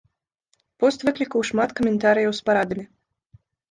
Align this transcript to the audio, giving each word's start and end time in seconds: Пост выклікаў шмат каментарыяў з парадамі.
Пост 0.85 1.05
выклікаў 1.07 1.45
шмат 1.51 1.77
каментарыяў 1.83 2.31
з 2.43 2.51
парадамі. 2.51 2.85